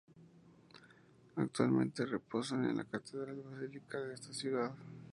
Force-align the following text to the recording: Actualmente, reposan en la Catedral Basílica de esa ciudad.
Actualmente, 1.35 2.03
reposan 2.07 2.65
en 2.65 2.77
la 2.77 2.85
Catedral 2.85 3.35
Basílica 3.43 3.99
de 3.99 4.15
esa 4.15 4.33
ciudad. 4.33 4.71